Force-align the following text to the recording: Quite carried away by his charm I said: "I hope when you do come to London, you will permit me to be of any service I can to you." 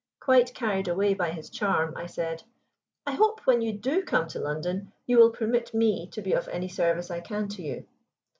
Quite 0.19 0.55
carried 0.55 0.87
away 0.87 1.13
by 1.13 1.29
his 1.29 1.51
charm 1.51 1.95
I 1.95 2.07
said: 2.07 2.41
"I 3.05 3.11
hope 3.11 3.41
when 3.45 3.61
you 3.61 3.71
do 3.71 4.03
come 4.03 4.27
to 4.29 4.39
London, 4.39 4.91
you 5.05 5.19
will 5.19 5.29
permit 5.29 5.75
me 5.75 6.07
to 6.07 6.23
be 6.23 6.33
of 6.33 6.47
any 6.47 6.69
service 6.69 7.11
I 7.11 7.21
can 7.21 7.47
to 7.49 7.61
you." 7.61 7.85